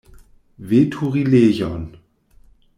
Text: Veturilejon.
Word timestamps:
Veturilejon. 0.69 1.83